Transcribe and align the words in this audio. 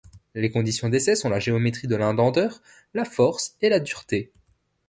Les 0.33 0.49
conditions 0.49 0.89
d'essai 0.89 1.15
sont 1.15 1.29
la 1.29 1.37
géométrie 1.39 1.87
de 1.87 1.95
l'indenteur, 1.95 2.63
la 2.95 3.05
force 3.05 3.55
et 3.61 3.69
la 3.69 3.79
dureté. 3.79 4.31